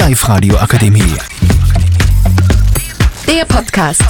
Live-Radio 0.00 0.56
Akademie. 0.56 1.14
Der 3.28 3.44
Podcast. 3.44 4.00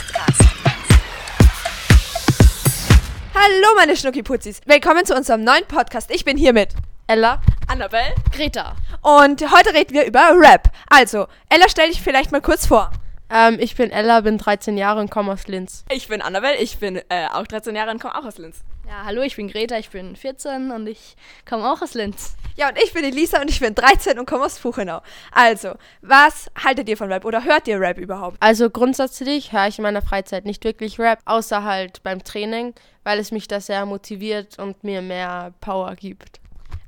Hallo 3.34 3.74
meine 3.74 3.96
Schnuckiputzis, 3.96 4.60
willkommen 4.66 5.04
zu 5.04 5.16
unserem 5.16 5.42
neuen 5.42 5.64
Podcast. 5.66 6.12
Ich 6.14 6.24
bin 6.24 6.36
hier 6.36 6.52
mit 6.52 6.74
Ella, 7.08 7.42
Annabelle 7.66 8.14
Greta. 8.30 8.76
und 9.02 9.42
heute 9.50 9.74
reden 9.74 9.92
wir 9.92 10.04
über 10.06 10.30
Rap. 10.36 10.70
Also, 10.88 11.26
Ella, 11.48 11.64
stell 11.68 11.88
dich 11.88 12.00
vielleicht 12.00 12.30
mal 12.30 12.40
kurz 12.40 12.66
vor. 12.66 12.92
Ähm, 13.28 13.56
ich 13.58 13.74
bin 13.74 13.90
Ella, 13.90 14.20
bin 14.20 14.38
13 14.38 14.78
Jahre 14.78 15.00
und 15.00 15.10
komme 15.10 15.32
aus 15.32 15.48
Linz. 15.48 15.84
Ich 15.90 16.06
bin 16.06 16.22
Annabelle, 16.22 16.58
ich 16.58 16.78
bin 16.78 17.00
äh, 17.08 17.26
auch 17.32 17.48
13 17.48 17.74
Jahre 17.74 17.90
und 17.90 18.00
komme 18.00 18.16
auch 18.16 18.24
aus 18.24 18.38
Linz. 18.38 18.58
Ja, 18.90 19.04
hallo, 19.04 19.22
ich 19.22 19.36
bin 19.36 19.46
Greta, 19.46 19.78
ich 19.78 19.88
bin 19.90 20.16
14 20.16 20.72
und 20.72 20.88
ich 20.88 21.14
komme 21.48 21.70
auch 21.70 21.80
aus 21.80 21.94
Linz. 21.94 22.34
Ja, 22.56 22.70
und 22.70 22.76
ich 22.82 22.92
bin 22.92 23.04
Elisa 23.04 23.40
und 23.40 23.48
ich 23.48 23.60
bin 23.60 23.72
13 23.72 24.18
und 24.18 24.26
komme 24.26 24.44
aus 24.44 24.58
Buchenau. 24.58 25.00
Also, 25.30 25.74
was 26.02 26.50
haltet 26.60 26.88
ihr 26.88 26.96
von 26.96 27.12
Rap 27.12 27.24
oder 27.24 27.44
hört 27.44 27.68
ihr 27.68 27.78
Rap 27.78 27.98
überhaupt? 27.98 28.36
Also 28.40 28.68
grundsätzlich 28.68 29.52
höre 29.52 29.68
ich 29.68 29.78
in 29.78 29.84
meiner 29.84 30.02
Freizeit 30.02 30.44
nicht 30.44 30.64
wirklich 30.64 30.98
Rap, 30.98 31.20
außer 31.24 31.62
halt 31.62 32.02
beim 32.02 32.24
Training, 32.24 32.74
weil 33.04 33.20
es 33.20 33.30
mich 33.30 33.46
da 33.46 33.60
sehr 33.60 33.86
motiviert 33.86 34.58
und 34.58 34.82
mir 34.82 35.02
mehr 35.02 35.54
Power 35.60 35.94
gibt. 35.94 36.39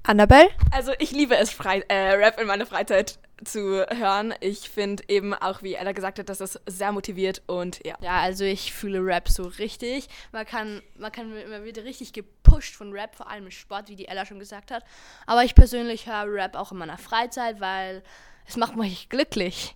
Annabelle? 0.05 0.51
Also 0.71 0.93
ich 0.99 1.13
liebe 1.13 1.37
es, 1.37 1.51
Frei 1.51 1.81
äh, 1.89 2.13
Rap 2.15 2.41
in 2.41 2.47
meiner 2.47 2.67
Freizeit 2.67 3.19
zu 3.45 3.85
hören. 3.89 4.35
Ich 4.41 4.69
finde 4.69 5.05
eben 5.09 5.35
auch, 5.35 5.63
wie 5.63 5.75
Ella 5.75 5.93
gesagt 5.93 6.19
hat, 6.19 6.29
dass 6.29 6.41
es 6.41 6.61
sehr 6.67 6.93
motiviert 6.93 7.43
und 7.47 7.85
ja. 7.85 7.97
Ja, 8.01 8.21
also 8.21 8.45
ich 8.45 8.73
fühle 8.73 9.05
Rap 9.05 9.29
so 9.29 9.45
richtig. 9.45 10.09
Man 10.33 10.47
kann, 10.47 10.83
man 10.97 11.13
kann, 11.13 11.33
man 11.49 11.65
wird 11.65 11.79
richtig 11.79 12.13
gepusht 12.13 12.75
von 12.75 12.93
Rap, 12.93 13.15
vor 13.15 13.29
allem 13.31 13.45
im 13.45 13.51
Sport, 13.51 13.89
wie 13.89 13.97
die 13.97 14.09
Ella 14.09 14.27
schon 14.27 14.39
gesagt 14.39 14.71
hat. 14.71 14.85
Aber 15.27 15.45
ich 15.45 15.55
persönlich 15.55 16.07
höre 16.07 16.33
Rap 16.33 16.57
auch 16.57 16.73
in 16.73 16.79
meiner 16.79 16.99
Freizeit, 16.99 17.61
weil 17.61 18.03
es 18.47 18.57
macht 18.57 18.77
mich 18.77 19.09
glücklich. 19.09 19.75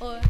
Und 0.00 0.20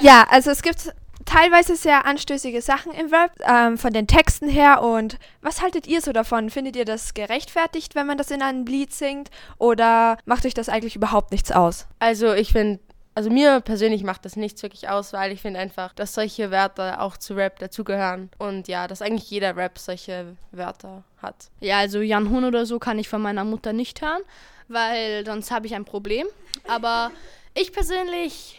Ja, 0.00 0.26
also 0.30 0.50
es 0.50 0.62
gibt 0.62 0.92
teilweise 1.30 1.76
sehr 1.76 2.06
anstößige 2.06 2.60
Sachen 2.60 2.92
im 2.92 3.12
Rap, 3.12 3.32
ähm, 3.46 3.78
von 3.78 3.92
den 3.92 4.06
Texten 4.06 4.48
her. 4.48 4.82
Und 4.82 5.18
was 5.42 5.62
haltet 5.62 5.86
ihr 5.86 6.00
so 6.00 6.12
davon? 6.12 6.50
Findet 6.50 6.76
ihr 6.76 6.84
das 6.84 7.14
gerechtfertigt, 7.14 7.94
wenn 7.94 8.06
man 8.06 8.18
das 8.18 8.30
in 8.30 8.42
einem 8.42 8.66
Lied 8.66 8.92
singt? 8.92 9.30
Oder 9.58 10.18
macht 10.24 10.44
euch 10.44 10.54
das 10.54 10.68
eigentlich 10.68 10.96
überhaupt 10.96 11.30
nichts 11.30 11.52
aus? 11.52 11.86
Also 12.00 12.32
ich 12.32 12.52
finde, 12.52 12.80
also 13.14 13.30
mir 13.30 13.60
persönlich 13.60 14.02
macht 14.02 14.24
das 14.24 14.34
nichts 14.34 14.62
wirklich 14.62 14.88
aus, 14.88 15.12
weil 15.12 15.30
ich 15.30 15.40
finde 15.40 15.60
einfach, 15.60 15.92
dass 15.92 16.14
solche 16.14 16.50
Wörter 16.50 17.00
auch 17.00 17.16
zu 17.16 17.34
Rap 17.34 17.60
dazugehören. 17.60 18.30
Und 18.38 18.66
ja, 18.66 18.88
dass 18.88 19.00
eigentlich 19.00 19.30
jeder 19.30 19.56
Rap 19.56 19.78
solche 19.78 20.36
Wörter 20.50 21.04
hat. 21.22 21.50
ja, 21.60 21.78
also 21.78 22.00
Jan 22.00 22.30
Hun 22.30 22.44
oder 22.44 22.66
so 22.66 22.78
kann 22.78 22.98
ich 22.98 23.08
von 23.08 23.22
meiner 23.22 23.44
Mutter 23.44 23.72
nicht 23.72 24.02
hören, 24.02 24.22
weil 24.68 25.24
sonst 25.24 25.50
habe 25.52 25.66
ich 25.66 25.74
ein 25.76 25.84
Problem. 25.84 26.26
Aber 26.66 27.12
ich 27.54 27.72
persönlich 27.72 28.58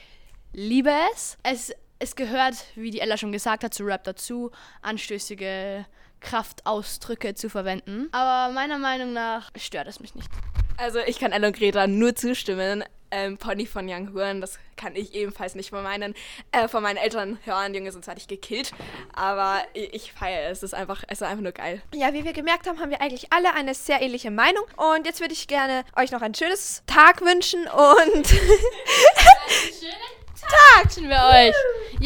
liebe 0.54 0.92
es. 1.14 1.38
Es, 1.44 1.74
es 2.02 2.16
gehört, 2.16 2.56
wie 2.76 2.92
die 2.92 3.00
Ella 3.00 3.18
schon 3.18 3.32
gesagt 3.32 3.64
hat, 3.64 3.74
zu 3.74 3.84
Rap 3.84 4.04
dazu, 4.04 4.52
anstößige 4.82 5.86
Kraftausdrücke 6.20 7.36
zu 7.36 7.50
verwenden. 7.50 8.10
Aber 8.12 8.54
meiner 8.54 8.78
Meinung 8.78 9.14
nach 9.14 9.52
stört 9.56 9.88
es 9.88 10.00
mich 10.00 10.16
nicht. 10.16 10.30
Also 10.78 11.00
ich 11.00 11.20
kann 11.20 11.32
Ella 11.32 11.48
und 11.48 11.58
Greta 11.58 11.88
nur 11.88 12.16
zustimmen. 12.16 12.84
Ähm, 13.14 13.38
Pony 13.38 13.66
von 13.66 13.90
Young 13.90 14.14
hören, 14.14 14.40
das 14.40 14.58
kann 14.78 14.96
ich 14.96 15.14
ebenfalls 15.14 15.54
nicht 15.54 15.72
von 15.72 15.84
meinen, 15.84 16.16
äh, 16.54 16.70
von 16.70 16.82
meinen 16.82 16.96
Eltern 16.96 17.40
hören. 17.44 17.74
Junge, 17.74 17.92
sonst 17.92 18.08
hatte 18.08 18.20
ich 18.20 18.28
gekillt. 18.28 18.72
Aber 19.14 19.62
ich, 19.74 19.94
ich 19.94 20.14
feiere 20.14 20.50
es. 20.50 20.60
Es 20.60 20.64
ist 20.64 20.74
einfach, 20.74 21.04
es 21.08 21.20
ist 21.20 21.28
einfach 21.28 21.44
nur 21.44 21.52
geil. 21.52 21.82
Ja, 21.94 22.14
wie 22.14 22.24
wir 22.24 22.32
gemerkt 22.32 22.68
haben, 22.68 22.80
haben 22.80 22.90
wir 22.90 23.02
eigentlich 23.02 23.34
alle 23.34 23.54
eine 23.54 23.74
sehr 23.74 24.02
ähnliche 24.02 24.32
Meinung. 24.32 24.64
Und 24.78 25.06
jetzt 25.06 25.20
würde 25.20 25.34
ich 25.34 25.48
gerne 25.48 25.84
euch 25.98 26.12
noch 26.12 26.22
ein 26.22 26.34
schönes 26.34 26.84
Tag 26.88 27.22
wünschen 27.22 27.68
und. 27.68 28.34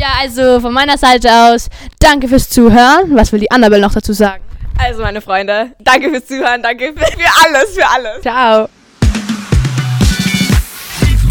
Ja, 0.06 0.22
also 0.22 0.60
von 0.60 0.72
meiner 0.72 1.00
Seite 1.00 1.28
aus, 1.34 1.68
danke 1.98 2.28
fürs 2.28 2.48
Zuhören. 2.48 3.16
Was 3.16 3.32
will 3.32 3.40
die 3.40 3.50
Annabelle 3.50 3.82
noch 3.82 3.92
dazu 3.92 4.14
sagen? 4.14 4.44
Also 4.78 5.02
meine 5.02 5.20
Freunde, 5.20 5.72
danke 5.80 6.12
fürs 6.12 6.28
Zuhören, 6.28 6.62
danke 6.62 6.94
für, 6.94 7.06
für 7.06 7.28
alles, 7.44 7.72
für 7.74 7.88
alles. 7.90 8.22
Ciao! 8.22 8.70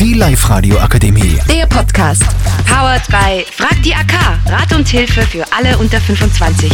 Die 0.00 0.14
Live-Radio 0.14 0.78
Akademie. 0.80 1.38
Der 1.48 1.66
Podcast. 1.66 2.24
Powered 2.66 3.06
by 3.06 3.46
Frag 3.52 3.80
die 3.84 3.94
AK. 3.94 4.40
Rat 4.48 4.72
und 4.72 4.88
Hilfe 4.88 5.22
für 5.22 5.44
alle 5.56 5.78
unter 5.78 6.00
25. 6.00 6.72